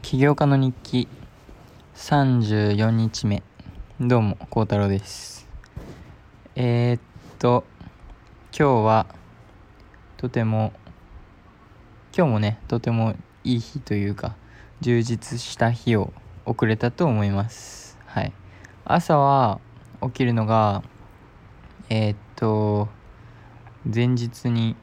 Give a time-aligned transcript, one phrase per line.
[0.00, 1.08] 起業家の日記。
[1.94, 3.42] 34日目。
[4.00, 5.46] どうも孝太郎です。
[6.54, 7.00] えー、っ
[7.38, 7.64] と
[8.56, 9.06] 今日は
[10.16, 10.72] とても
[12.16, 14.36] 今日もねとてもいい日というか
[14.80, 16.12] 充実した日を
[16.46, 17.98] 送れたと思います。
[18.06, 18.32] はい。
[18.86, 19.60] 朝は
[20.00, 20.82] 起きるのが
[21.90, 22.88] えー、っと
[23.84, 24.74] 前日に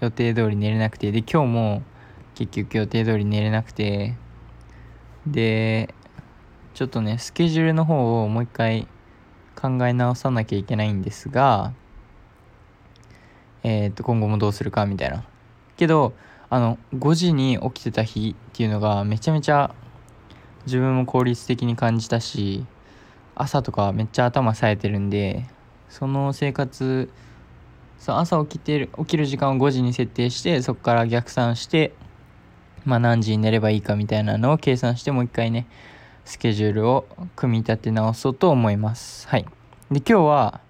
[0.00, 1.82] 予定通り寝れなくてで今日も
[2.34, 4.14] 結局予定通り寝れなくて。
[5.26, 5.94] で
[6.74, 8.88] ちょっとねスケジュールの方をもう一回
[9.54, 11.72] 考え直さなきゃいけないんですが。
[13.64, 15.24] えっ、と今後もどうするかみたいな。
[15.76, 16.14] けど
[16.50, 19.74] あの5時に起きてた日っていうのがめちゃめちゃ
[20.66, 22.66] 自分も効率的に感じたし
[23.34, 25.46] 朝とかめっちゃ頭冴えてるんで
[25.88, 27.08] その生活
[27.98, 31.94] そう朝起きてる起きる時間を5時に設定してそこから逆算して
[32.84, 35.66] まあ何時に寝ればいいかみたいなのを計算してもう一回ね
[36.24, 39.28] スケジュールを組み立て直そうと思います。
[39.28, 39.44] はい。
[39.90, 40.60] で今日は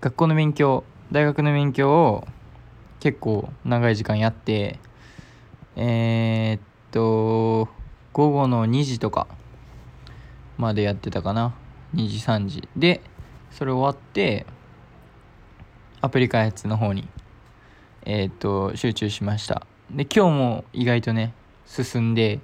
[0.00, 2.26] 学校の勉強大学の勉強を
[3.00, 4.78] 結構長い時間やって
[5.76, 7.68] えー、っと
[8.12, 9.26] 午後の2時とか
[10.58, 11.54] までやってたかな。
[11.94, 12.68] 2時3時。
[12.76, 13.00] で
[13.50, 14.46] それ終わって
[16.04, 17.06] アプリ開発の方に、
[18.04, 19.64] えー、っと、集中しました。
[19.88, 21.32] で、今日も意外とね、
[21.72, 22.40] 進んで、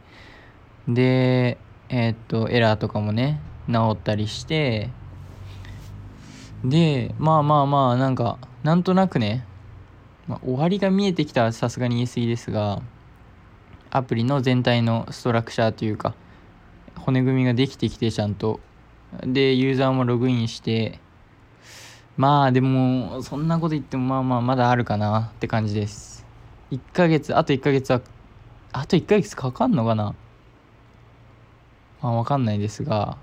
[0.89, 1.59] で、
[1.91, 4.89] えー、っと、エラーとかもね、治ったりして、
[6.65, 9.45] で、まあまあまあ、なんか、なんとなくね、
[10.27, 12.81] まあ、終わりが見えてきたらさすがに言い過ぎですが、
[13.91, 16.15] アプリの全体のストラクチャーというか、
[16.97, 18.61] 骨組みができてきてちゃんと、
[19.23, 21.01] で、ユーザーもログインして、
[22.17, 26.27] まあでもそんなこと言ってもまあまあまだあるかなって感じです。
[26.71, 28.01] 1ヶ月あと1ヶ月は
[28.73, 30.15] あと1ヶ月かかんのかな？
[32.03, 33.17] まあわかんないですが。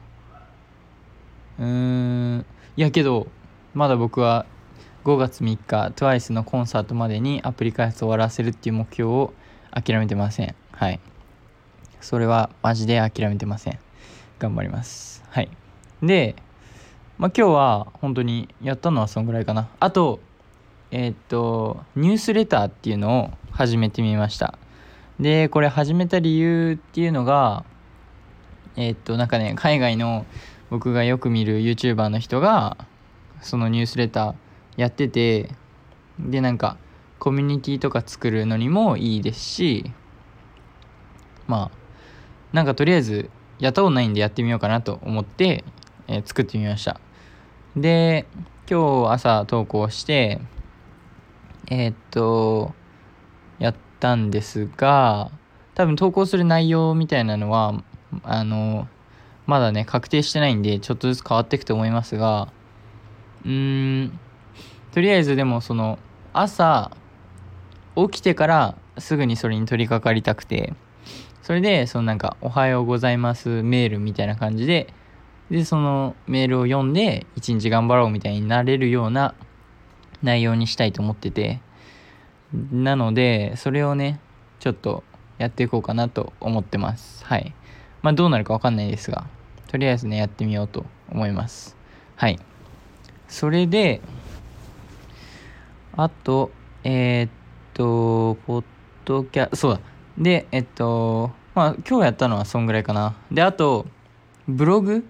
[1.60, 1.66] うー
[2.38, 2.46] ん。
[2.78, 3.28] いやけど
[3.74, 4.46] まだ僕は
[5.06, 9.34] 5月3日 TWICE のコンサートまでにアプリ開発を終わらせるっていう目標を
[9.72, 10.56] 諦めてません。
[10.72, 11.00] はい。
[12.02, 13.80] それはマジで諦めてません。
[14.40, 15.24] 頑張ります。
[15.30, 15.50] はい。
[16.02, 16.36] で
[17.18, 19.70] まあ、今日は本当にやったのはそんぐらいかな。
[19.80, 20.20] あと
[20.92, 24.58] えー、っとニュースレターっていうのを始めてみました。
[25.20, 27.64] でこれ始めた理由っていうのが
[28.76, 30.26] えー、っとなんかね海外の
[30.70, 32.78] 僕がよく見る YouTuber の人が
[33.42, 34.36] そのニュースレター
[34.78, 35.50] やってて
[36.20, 36.78] でなんか
[37.20, 39.92] コミュニティとか作るのにもいいですし
[41.48, 45.64] まあなんかとりあえずやったことないんでやってみようかなと思って、
[46.08, 47.00] えー、作ってみました。
[47.76, 48.26] で、
[48.70, 50.42] 今日朝投稿して、
[51.70, 52.74] えー、っと、
[53.60, 55.32] やったんですが、
[55.74, 57.84] 多分投稿する内容みたいなのは、
[58.22, 58.88] あの、
[59.48, 62.50] まだね、確定してないんで、ちょっとずつ変わっていくと思いますが、
[63.44, 64.20] うーん、
[64.92, 65.98] とりあえずでもその、
[66.34, 66.92] 朝、
[67.96, 70.74] 起きてからすぐにそれに取り掛かりたくて、
[71.42, 74.94] それで、そのなんか、おはようございますメールみたいな感じで、
[75.50, 79.36] でそのメールを読んで一日頑張ろうみたいになれるような
[80.24, 81.62] 内容にしたいと思ってて
[82.54, 84.20] なのでそれをね
[84.60, 85.04] ちょっと
[85.38, 87.26] やっていこうかなと思ってます。
[87.26, 87.54] はい。
[88.02, 89.26] まあどうなるかわかんないですが
[89.68, 91.76] とりあえずねやってみようと思います。
[92.16, 92.40] はい。
[93.28, 94.02] それで
[95.98, 96.52] あと
[96.84, 97.30] えー、っ
[97.74, 98.64] とポッ
[99.06, 99.80] ドキャそうだ。
[100.18, 103.16] でえっとまあ今日やったのはそんぐらいかな。
[103.32, 103.88] であと
[104.48, 105.06] ブログ？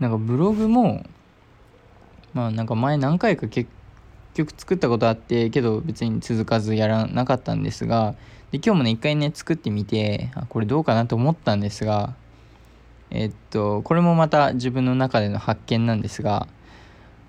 [0.00, 1.04] なんかブログも
[2.34, 3.70] まあなんか前何回か結
[4.36, 8.14] 局作ったことあってけど別に続かずやらなかったんですが
[8.52, 12.14] で今日もね一回ね作ってみてあこれどうかなと思ったんですが
[13.10, 16.46] えっとこれもまた自分の中での発見なんですが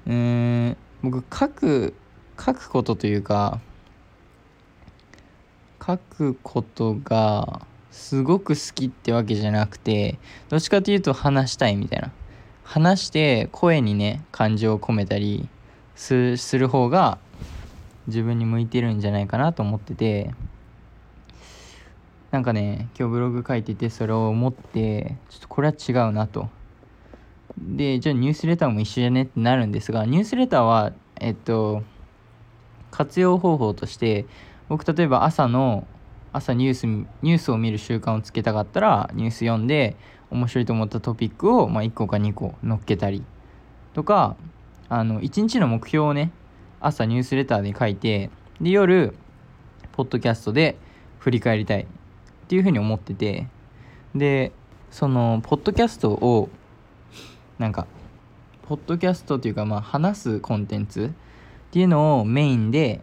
[0.06, 1.94] うーん僕書く
[2.40, 3.60] 書くことというか
[5.86, 10.20] 書くことがすごく好きってわけじゃなくて
[10.50, 12.12] どっちかというと話したいみたいな。
[12.68, 15.48] 話して声にね感情を込めたり
[15.98, 17.18] する方が
[18.06, 20.34] 自分に向いてるんじゃないかなと思ってて
[22.32, 26.50] なんかね今日ブログ書いててそれを思ってちょっとこれは違うなと。
[27.58, 31.82] でじゃあニュースレターも一緒じゃねってなるんですがニュースレターはえっと
[32.92, 34.26] 活用方法として
[34.70, 35.88] 僕例えば朝の
[36.34, 39.96] 朝ニュースニュースを見る習慣をつけたかったらニュース読んで
[40.30, 43.24] 面白いと思ったトピックを、まあ、1個か2個載っけたり
[43.94, 44.36] とか
[44.90, 46.32] あの1日の目標をね
[46.80, 48.30] 朝ニュースレターで書いて
[48.62, 49.14] で夜
[49.92, 50.78] ポッドキャストで
[51.20, 51.86] 振り返りたいっ
[52.48, 53.48] ていうふうに思ってて
[54.16, 54.52] で
[54.92, 56.50] そのポッドキャストを
[57.58, 57.88] なんか
[58.68, 63.02] ポッドキャストというかまあ話すコンテンツっていうのをメインで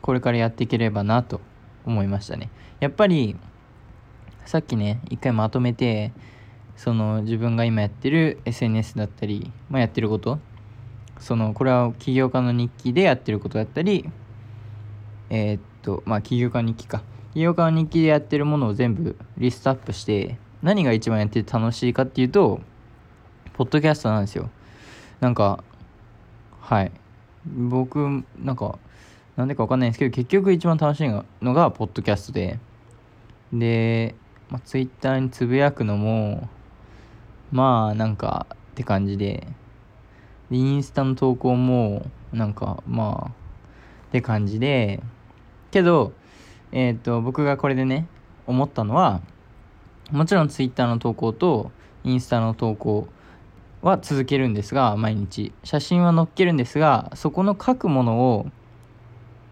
[0.00, 1.40] これからやっていければなと
[1.84, 2.50] 思いましたね。
[2.80, 3.36] やっぱり
[4.44, 6.12] さっきね一回まとめて
[6.76, 10.38] その自分が今やってる SNS だったり、まあ、やってること
[11.18, 14.08] そのこれは起業家の日記でやってることだったり
[15.30, 17.02] えー、っとまあ起業家の日記か。
[17.32, 22.60] 起業家の日記でやってるものを全部リストアップして何が一番やってて楽しいかっていうと
[23.54, 24.50] ポッドキャストなんですよ。
[25.20, 25.62] なんか
[26.60, 26.92] はい。
[27.46, 28.78] 僕なんか
[29.36, 32.58] なんでか分かんないんですけど結局一番楽しいのがポッドキャストで。
[33.52, 34.14] で、
[34.50, 36.48] まあ、ツイッターにつぶやくのも
[37.52, 39.46] まあなんかって感じで。
[40.50, 45.02] でインスタの投稿もなんかまあって感じで。
[45.70, 46.12] けど
[46.72, 48.06] えっ、ー、と僕がこれでね
[48.46, 49.20] 思ったのは
[50.10, 51.70] もちろんツイッターの投稿と
[52.04, 53.08] インスタの投稿
[53.82, 55.52] は続けるんですが毎日。
[55.64, 58.46] 写真は載っけるんですがそこの書くものを、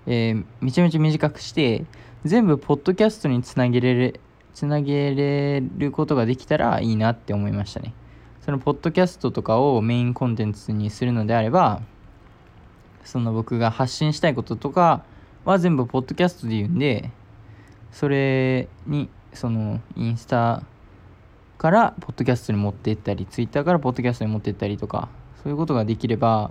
[0.06, 1.85] えー、めちゃめちゃ短くして
[2.25, 4.20] 全部ポッドキャストにつなげれる
[4.55, 7.93] つなげれることができたらいいなって思いましたね。
[8.44, 11.81] そのポッドキャストとかをメインコンテンツにするのであれば
[13.02, 15.02] その僕が発信したいこととか
[15.46, 17.11] は全部ポッドキャストで言うんで
[17.91, 20.62] それにそのインスタ
[21.56, 25.08] からポッドキャストに持っていったりツイッターからポッドキャストに持っていったりとか
[25.43, 26.50] そういうことができれば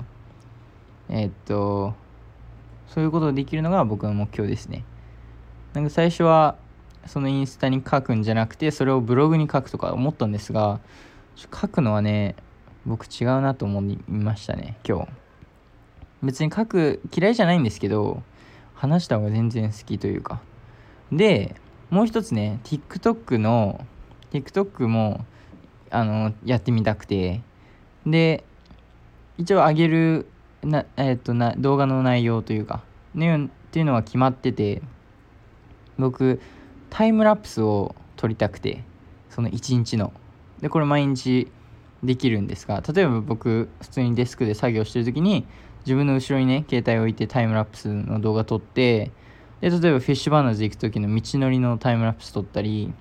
[1.10, 1.94] えー、っと
[2.88, 4.84] そういうことができるのが僕の目標ですね。
[5.74, 6.56] なんか最初は
[7.06, 10.80] そのインスタに書くんじゃなくてそれをブログに書くとか思ったんですが
[11.36, 12.36] 書くのはね
[12.86, 15.08] 僕違うなと思いましたね今日。
[16.22, 18.24] 別に書く嫌いじゃないんですけど
[18.76, 20.42] 話した方が全然好きというか。
[21.12, 21.56] で
[21.90, 23.86] もう一つね TikTok の
[24.32, 25.26] TikTok も
[25.90, 27.42] あのやってみたくて。
[28.06, 28.44] で
[29.38, 30.28] 一応上げる
[30.62, 32.84] な、え、っとな動画の内容というか
[33.16, 34.82] ねっていうのは決まってて
[35.98, 36.40] 僕
[36.90, 38.84] タイムラプスを撮りたくて
[39.30, 40.14] その1日の。
[40.64, 41.52] でこれ毎日
[42.04, 45.46] できるんですが例えば僕普通にデスクで作業してる時に
[45.86, 49.12] 自分の後ろにね携帯を置いてタイムラプスの動画撮って
[49.60, 52.94] で例えばフィッシュバーナーズ行く時の道のりのタイムラプス撮ったり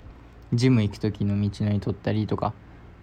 [0.52, 2.52] ジム行く時の道のり撮ったりとか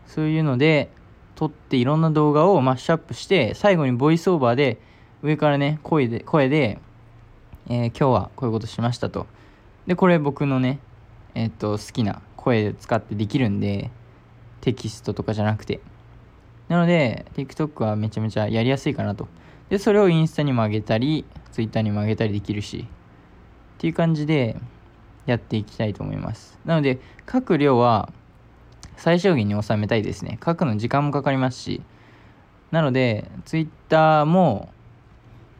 [0.07, 0.91] そういうので
[1.35, 4.81] 撮っていろんな動画をマッシュアップして最後にボイスオーバーで
[5.21, 6.79] 上からね声で声で、
[7.69, 9.25] えー、今日はこういうことしましたと。
[9.87, 10.79] でこれ僕のね
[11.33, 13.91] えっ、と好きな声使ってできるんで
[14.61, 15.79] テキストとかじゃなくて。
[16.67, 19.27] なので TikTok はめちゃめちゃやりやすいかなと。
[19.69, 22.87] でそれをインスタにも上げたり Twitter にも上げたりできるし
[23.77, 24.57] っていう感じで
[25.25, 26.59] やっていきたいと思います。
[26.65, 26.99] なので
[27.31, 28.11] 書く量は
[28.97, 30.39] 最小限に収めたいですね。
[30.43, 31.81] 書くの時間もかかりますし。
[32.71, 34.69] なので Twitter も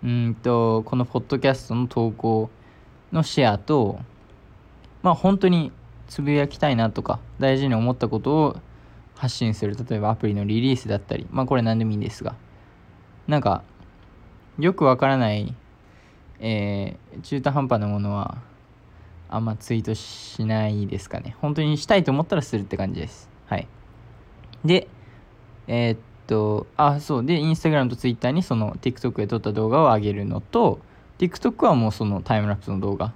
[0.03, 2.49] うんとこのポッドキャストの投稿
[3.11, 3.99] のシェアと
[5.01, 5.71] まあ本当に
[6.07, 8.57] つぶやきたいなとか大事に思ったことを
[9.19, 12.35] 発信する例えばアプリのリリースだったりまあこれ何でもいいんですが
[13.27, 13.63] なんか
[14.57, 15.53] よくわからない、
[16.39, 18.37] えー、中途半端なものは
[19.27, 21.35] あんまツイートしないですかね。
[21.39, 23.29] 本当にしたいと思ったらするって感じです。
[23.45, 23.67] はい。
[24.65, 24.87] で
[25.67, 27.25] えー、っとあそう。
[27.25, 30.79] でインスタグラムとツイッターにその TikTok で撮った動画を上げるのと
[31.19, 33.13] TikTok はもうそのタイムラプスの動画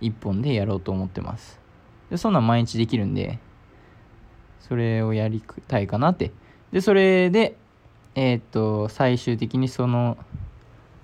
[0.00, 1.60] 1本でやろうと思ってます。
[2.08, 3.38] でそんなん毎日できるんで
[4.60, 6.32] それをやりたいかなって。
[6.72, 7.56] でそれで
[8.14, 10.18] えー、っと最終的にその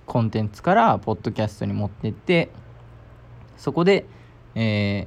[0.06, 2.50] コンテンツからポッドキャストに持ってって
[3.56, 4.04] そこで、
[4.54, 5.06] え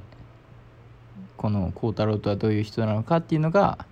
[1.36, 3.86] この孝太郎とはどういう人なのかっていうのが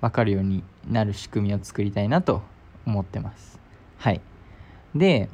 [0.00, 2.42] 分かるようになる仕組みを作りたいなと
[2.86, 3.58] 思ってます。
[3.98, 4.20] はい。
[4.94, 5.28] で、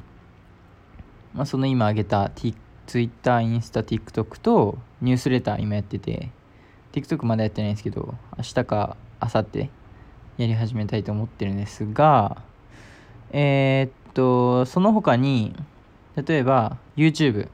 [1.35, 2.55] まあ、その今挙げた T
[2.87, 6.31] Twitter、インスタ、TikTok とニュースレター今やってて、
[6.93, 9.71] TikTok まだやってないんですけど、明日か明後日
[10.39, 12.43] やり始めたいと思ってるんですが、
[13.31, 15.55] えー、っと、その他に、
[16.17, 17.49] 例えば YouTube。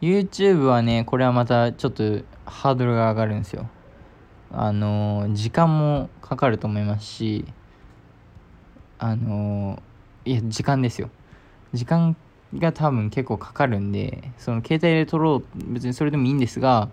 [0.00, 3.68] YouTube はね、これはまたちょっとハードルが上がるんですよ。
[4.50, 7.44] あの時間もかかると思いますし、
[8.98, 9.82] あの
[10.24, 11.10] いや、時間ですよ。
[11.72, 12.16] 時間
[12.54, 16.88] が多分結構かかるんでその携帯で撮ろう別にそれでもいいんですが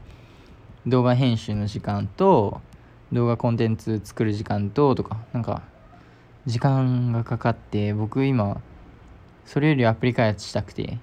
[0.88, 2.62] 動画編集の時間と
[3.12, 5.64] 動画コンテンツ作る時間ととかなんか
[6.46, 8.62] 時間がかかって僕今
[9.46, 11.00] それよりアプリ開発したくて。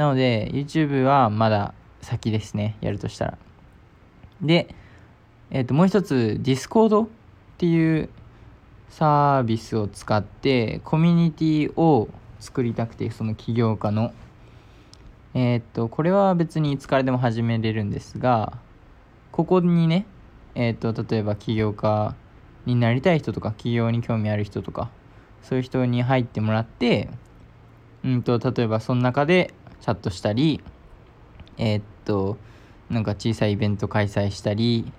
[0.00, 3.38] なので YouTube はまだ先ですねやるとしたら。
[4.40, 4.74] で、
[5.50, 7.08] えー、ともう一つ Discord っ
[7.58, 8.08] ていう
[8.88, 12.08] サービスを使ってコミュニティを
[12.38, 14.14] 作りたくてその起業家の。
[15.34, 18.54] えっ、とこれは別にいつからでも始めれるんですが
[19.40, 20.04] ここにね
[20.54, 22.14] えっ、と例えば起業家
[22.66, 24.90] になりたい人とか起業に興味ある人とか
[25.42, 27.08] そういう人に入ってもらって
[28.04, 30.60] うんと例えばその中でチャットしたり
[31.56, 32.36] えー、っと
[32.90, 34.92] なんか小さいイベント開催したり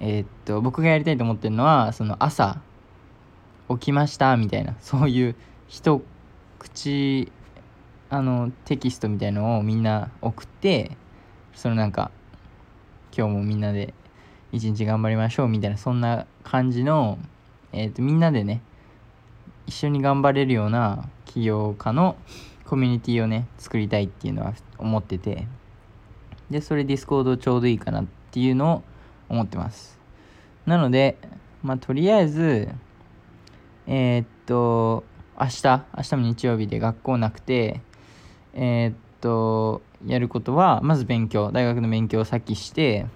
[0.00, 2.60] えー、っと僕がやりたいと思ってるのはその朝
[3.68, 5.36] 起きましたみたいなそういう
[5.68, 6.02] 一
[6.58, 7.30] 口
[8.10, 10.96] あのテキストみたいのをみんな送って
[11.54, 12.10] そのなんか
[13.14, 13.92] 今日もみんなで
[14.52, 17.18] 一日頑張りましょうみたいなそんな感じの、
[17.72, 18.62] えーとみんなでね
[19.66, 22.16] 一緒に頑張れるような起業家の
[22.64, 25.46] コミュニティをね作りたいっていうのは思ってて
[26.50, 28.82] でそれ Discord ちょうどいいかなっていうのを
[29.28, 29.98] 思ってます。
[30.64, 31.16] なので
[31.62, 32.68] まあとりあえず
[33.86, 35.04] えー、っと
[35.38, 37.80] 明日明日も日曜日で学校なくて
[38.54, 38.94] えー、っ
[39.26, 43.06] とやることはまず勉強大学の勉強を先して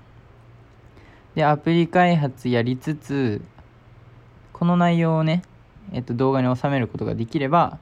[1.34, 3.42] でアプリ開発やりつつ
[4.52, 5.42] この内容をね
[5.92, 7.78] えっと、動画に収めることができれば、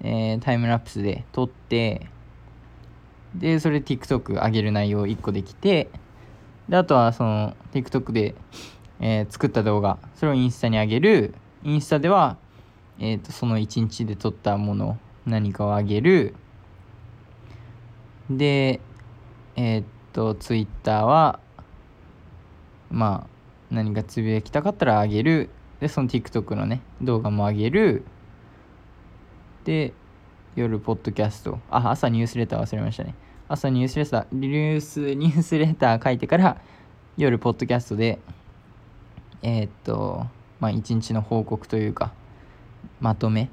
[0.00, 2.08] えー、タイムラプスで撮って、
[3.34, 5.88] で、それ TikTok 上げる内容1個できて、
[6.68, 8.34] で、あとはその TikTok で、
[9.00, 11.34] えー、作った動画、それをインスタに上げる。
[11.64, 12.36] インスタでは、
[12.98, 16.34] え、ー、と、その1日で撮ったもの、何かを上げる。
[18.30, 18.80] で、
[19.56, 21.40] えっ、と、Twitter は、
[22.90, 25.50] まあ、何かつぶやきたかったら上げる。
[25.80, 28.04] で、その TikTok のね、動画も上げる。
[29.64, 29.92] で、
[30.56, 31.58] 夜、ポッドキャスト。
[31.70, 33.14] あ、朝ニュースレター忘れましたね。
[33.48, 36.60] 朝ニュースレター、ニュース、ニュースレター書いてから、
[37.16, 38.18] 夜、ポッドキャストで、
[39.42, 40.26] えー、っと、
[40.60, 42.12] まあ、一日の報告というか、
[43.00, 43.48] まとめっ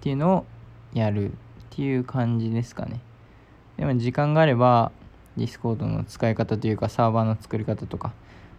[0.00, 0.46] ていうのを
[0.92, 1.34] やるっ
[1.70, 3.00] ていう感じですかね。
[3.78, 4.92] でも時間があれば、
[5.36, 8.12] Discord の使い方というか、サーバーの作り方とか、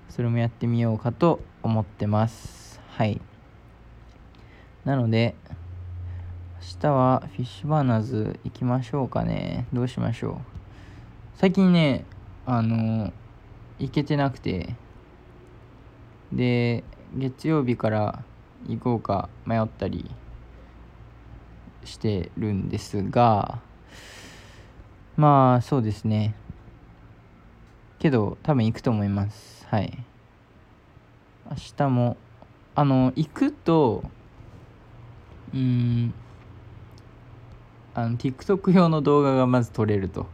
[0.09, 2.79] それもやってみようかと思ってます。
[2.89, 3.21] はい。
[4.85, 5.35] なので
[6.61, 9.67] 明日は Fishburners 行きましょうかね。
[9.71, 10.35] どうしましょう。
[11.35, 12.05] 最近ね
[12.45, 13.13] あの
[13.77, 14.75] 行けてなくて。
[16.31, 16.83] で
[17.15, 18.23] 月曜日から
[18.67, 20.11] 行こうか迷ったり
[21.83, 23.59] してるんですが
[25.19, 26.33] まあそうですね。
[27.99, 29.67] けど多分行くと思います。
[29.67, 30.05] はい。
[31.51, 32.15] 明日も。
[32.73, 34.05] あの行くと
[35.53, 36.13] うん
[37.93, 40.21] あの TikTok 用の動画がまず撮れると。
[40.21, 40.25] っ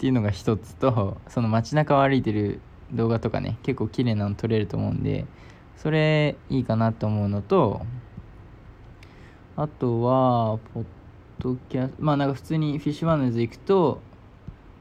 [0.00, 2.60] ていうのが一つとその街中を歩いてる
[2.92, 5.24] 動画とかね結構綺麗なの撮れると思うんで
[5.78, 7.80] それいいかなと思うのと
[9.56, 10.84] あとはポッ
[11.44, 14.00] ドキャスまあなんか普通にフィッシュバーナーズ行くと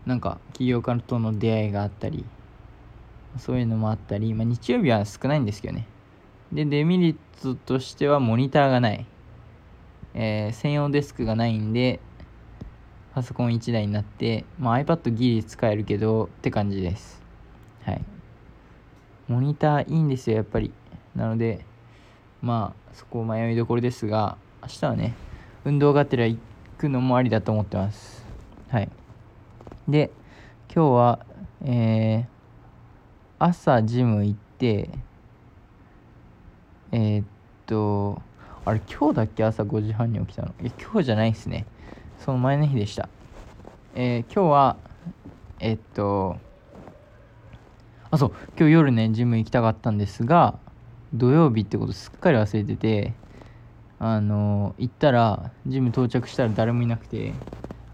[0.06, 2.26] なんか起業家との出会いがあったり
[3.38, 5.88] そういうのもあったり、まあ、日曜日は少ないんですけどね
[6.54, 9.08] で、デメリットとしてはモニターがない。
[10.14, 12.00] えー、専用デスクがないんで、
[13.16, 17.24] パソコン1台になって、まあ、iPad ギリ使えるけどって感じです。
[17.84, 18.02] はい。
[19.28, 20.72] モニターいいんですよ、やっぱり。
[21.16, 21.66] なので、
[22.44, 25.16] まあ、そこ迷いどころですが、明日はね、
[25.66, 26.38] 運動がてら行
[26.84, 28.26] くのもありだと思ってます。
[28.70, 28.90] はい。
[29.88, 30.12] で、
[30.74, 31.26] 今日は、
[31.64, 32.26] えー、
[33.40, 34.90] 朝ジム行って、
[36.92, 37.26] えー、っ
[37.68, 38.22] と、
[38.66, 40.54] あれ今日だっけ朝5時半に起きたの？
[40.62, 41.66] いや、今日じゃないっすね。
[42.20, 43.08] その前の日でした。
[43.96, 44.76] えー、今日は、
[45.60, 46.38] え、っと、
[48.12, 50.60] あ、そう、今日夜ね、ジム行きたかったんですが、
[51.14, 53.14] 土曜日ってことすっかり忘れてて、
[54.06, 57.32] あの行ったら、ジム到着したら誰もいなくて、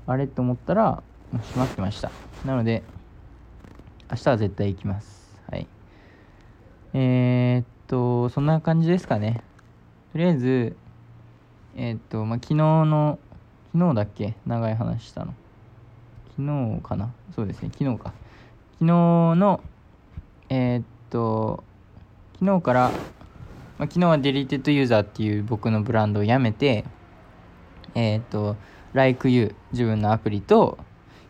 [0.08, 2.10] あれと思ったら、もう閉まってました。
[2.48, 2.82] なので、
[4.10, 5.40] 明日は絶対行きます。
[5.52, 5.68] はい。
[6.94, 9.44] えー、っと、そんな感じですかね。
[10.12, 10.76] とりあえず、
[11.76, 13.20] えー、っと、まあ、昨日の、
[13.72, 14.34] 昨日だっけ？
[14.48, 15.36] 長い話したの。
[16.36, 17.14] 昨日かな？
[17.36, 18.14] そうですね、昨日か。
[18.80, 19.62] 昨日の、
[20.50, 21.64] えー、っと、
[22.40, 22.92] 昨日から、
[23.80, 26.86] まあ、昨日はデリテッドユーザーっていう僕のブランドをやめて、
[27.96, 28.56] えー、っと、
[28.94, 30.78] LikeU、自分のアプリと、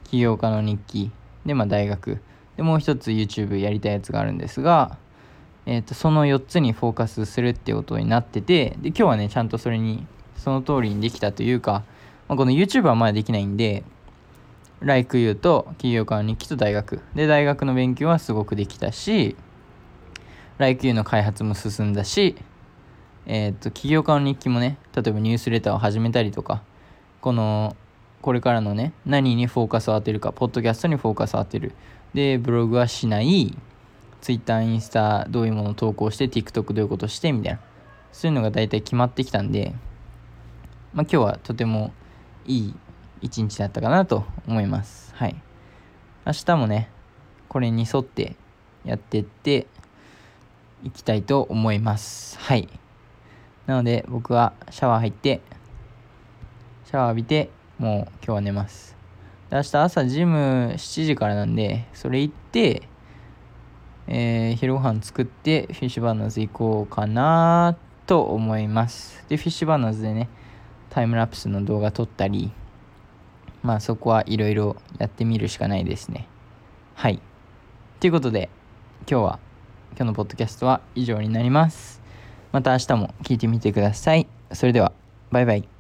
[0.04, 1.12] 起業家の日記、
[1.46, 2.20] で、まあ、大学、
[2.58, 4.98] で、もう一つ YouTube やりたいやつがあるんですが、
[5.66, 11.84] えーと、その4つにフォーカスするってことになっててで今日はねちゃんとそれにその通りにできたというか、
[12.28, 13.84] まあ、この YouTube はまだできないんで
[14.82, 17.02] LikeU と企業家の日記と大学。
[17.14, 19.36] で大学の勉強はすごくできたし
[20.60, 22.36] Like You の開発も進んだし
[23.26, 26.62] えっ、と企業家の日記もね例えばニュースレターを始めたりとか
[27.22, 27.76] この
[28.22, 31.74] これからのね何にフォーカスを当てるかポッドキャストにフォーカスを当てる。
[32.14, 33.56] でブログはしない
[34.20, 37.60] Twitter インスタどういうものを投稿して TikTok どういうことしてみたいな。
[38.12, 39.74] そういうのが大体決まってきたんで
[40.94, 41.94] まあ今日はとても
[42.46, 42.76] いい
[43.22, 45.14] 一日だったかなと思います。
[45.16, 45.42] はい。
[46.26, 46.90] 明日もね
[47.48, 48.36] これに沿って
[48.84, 49.68] やってって
[50.84, 52.38] いきたいと思います。
[52.40, 52.68] はい。
[53.66, 55.42] なので僕はシャワー入って
[56.86, 58.96] シャワー浴びてもう今日は寝ます。
[59.50, 62.90] で明日朝ジム7時からなんでそれ行って
[64.12, 69.24] えー、昼ご飯作ってフィッシュバーナーズ行こうかなと思います。
[69.30, 70.30] でフィッシュバーナーズでね
[70.90, 72.52] タイムラプスの動画撮ったり
[73.62, 76.28] まあそこはいろいろやってみるしかないですね。
[76.96, 77.22] はい。
[78.00, 78.50] ということで
[79.08, 79.40] 今日は
[79.92, 82.02] 今日のポッドキャストは以上になります。
[82.52, 84.28] また明日も聞いてみてください。
[84.52, 84.92] それでは
[85.32, 85.79] バイバイ。